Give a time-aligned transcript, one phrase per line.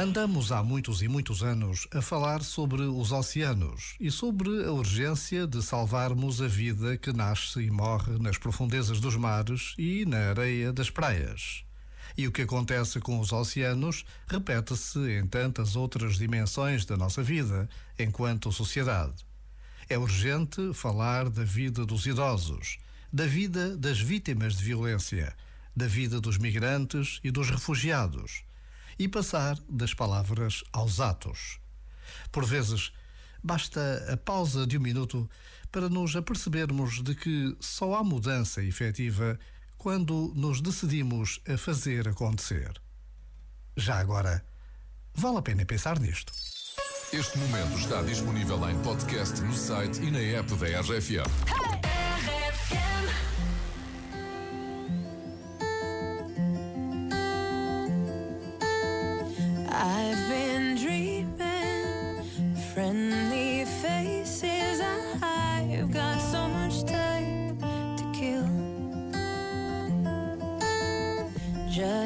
[0.00, 5.44] Andamos há muitos e muitos anos a falar sobre os oceanos e sobre a urgência
[5.44, 10.72] de salvarmos a vida que nasce e morre nas profundezas dos mares e na areia
[10.72, 11.64] das praias.
[12.16, 17.68] E o que acontece com os oceanos repete-se em tantas outras dimensões da nossa vida,
[17.98, 19.26] enquanto sociedade.
[19.88, 22.78] É urgente falar da vida dos idosos,
[23.12, 25.34] da vida das vítimas de violência,
[25.74, 28.46] da vida dos migrantes e dos refugiados
[28.98, 31.60] e passar das palavras aos atos.
[32.32, 32.92] Por vezes,
[33.42, 35.28] basta a pausa de um minuto
[35.70, 39.38] para nos apercebermos de que só há mudança efetiva
[39.76, 42.80] quando nos decidimos a fazer acontecer.
[43.76, 44.44] Já agora,
[45.14, 46.32] vale a pena pensar nisto.
[47.12, 51.67] Este momento está disponível em podcast no site e na app da RFM.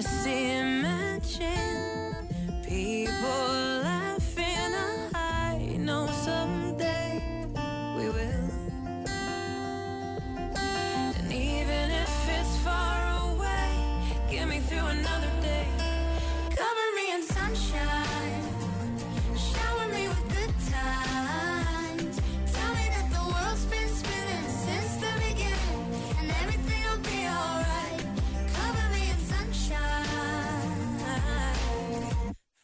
[0.03, 0.42] see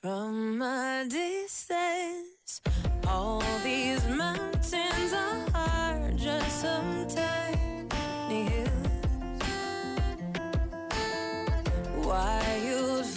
[0.03, 2.61] from a distance.
[3.07, 8.71] All these mountains are hard, just some tiny hills.
[12.07, 13.17] Wildflowers,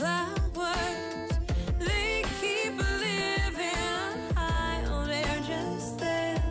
[1.78, 4.84] they keep living high.
[4.88, 6.44] Oh, they're just there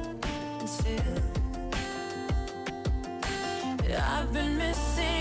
[0.61, 1.23] and still.
[3.99, 5.20] I've been missing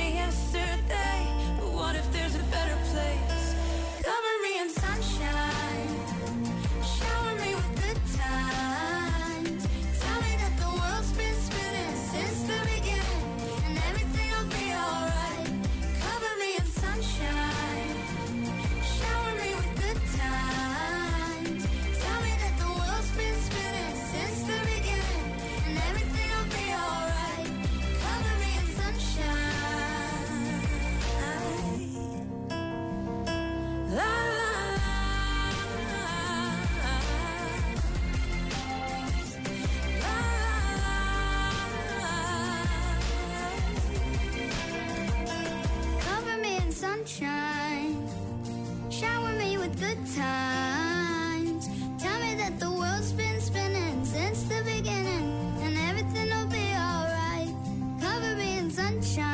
[47.09, 48.07] sunshine.
[48.89, 51.67] Shower me with good times.
[51.97, 55.27] Tell me that the world's been spinning since the beginning,
[55.61, 57.53] and everything will be alright.
[57.99, 59.29] Cover me in sunshine.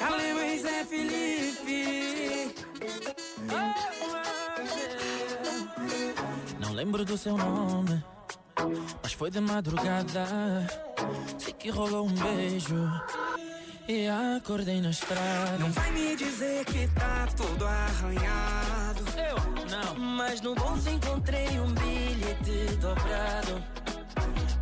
[0.00, 2.54] Calma Zé Felipe.
[6.58, 8.02] Não lembro do seu nome,
[8.56, 10.66] mas foi de madrugada.
[11.38, 12.90] Sei que rolou um beijo
[13.86, 15.58] e acordei na estrada.
[15.58, 19.04] Não vai me dizer que tá tudo arranhado.
[19.18, 19.36] Eu
[19.68, 23.62] não, mas no bolso encontrei um bilhete dobrado.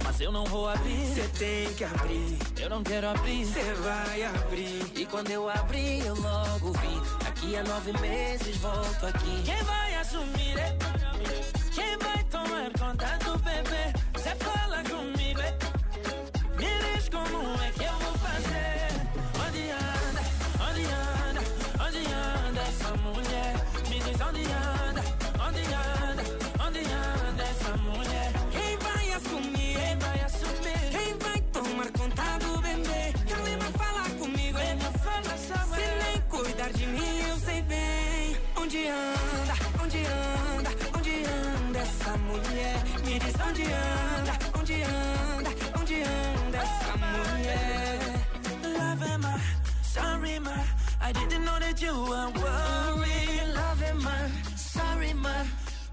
[0.03, 3.47] Mas eu não vou abrir, Cê tem que abrir, eu não quero abrir.
[3.47, 4.93] cê vai abrir.
[4.97, 7.25] E quando eu abri, eu logo vi.
[7.25, 9.41] Daqui a nove meses volto aqui.
[9.45, 10.59] Quem vai assumir?
[10.59, 10.77] é?
[11.73, 13.93] Quem vai tomar conta do bebê?
[14.21, 14.35] Cê
[51.79, 53.55] that you were worried.
[53.55, 55.13] Love am I, sorry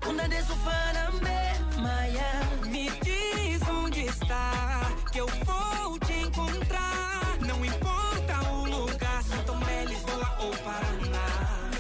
[0.08, 1.38] onda de Sufanambe,
[1.78, 2.70] Miami.
[2.70, 7.38] Me diz onde está, que eu vou te encontrar.
[7.40, 11.72] Não importa o lugar, São Tomé, Lisboa ou Paraná.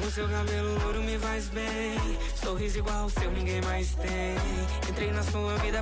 [0.00, 1.98] O seu cabelo louro me faz bem.
[2.34, 4.36] Sorriso igual o seu, ninguém mais tem.
[4.88, 5.78] Entrei na sua vida